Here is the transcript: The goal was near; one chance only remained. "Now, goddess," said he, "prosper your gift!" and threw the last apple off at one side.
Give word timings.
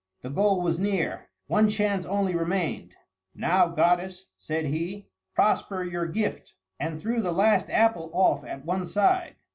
The 0.23 0.31
goal 0.31 0.61
was 0.63 0.79
near; 0.79 1.29
one 1.45 1.69
chance 1.69 2.05
only 2.07 2.33
remained. 2.35 2.95
"Now, 3.35 3.67
goddess," 3.67 4.25
said 4.35 4.65
he, 4.65 5.05
"prosper 5.35 5.83
your 5.83 6.07
gift!" 6.07 6.53
and 6.79 6.99
threw 6.99 7.21
the 7.21 7.31
last 7.31 7.69
apple 7.69 8.09
off 8.11 8.43
at 8.43 8.65
one 8.65 8.87
side. 8.87 9.35